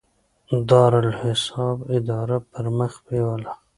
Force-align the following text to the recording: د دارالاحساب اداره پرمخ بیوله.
د 0.49 0.53
دارالاحساب 0.69 1.77
اداره 1.97 2.37
پرمخ 2.51 2.93
بیوله. 3.07 3.51